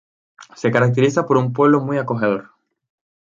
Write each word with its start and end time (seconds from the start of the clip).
Se 0.55 0.71
caracteriza 0.71 1.27
por 1.27 1.37
un 1.37 1.53
pueblo 1.53 1.79
muy 1.79 1.99
acogedor. 1.99 2.49